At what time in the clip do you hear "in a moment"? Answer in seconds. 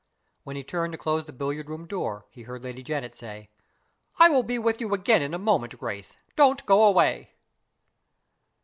5.21-5.77